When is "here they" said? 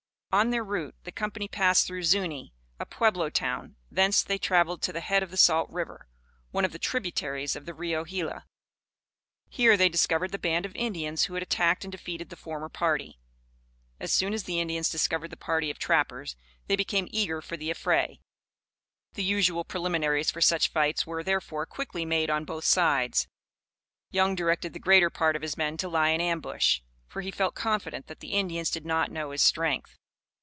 9.49-9.89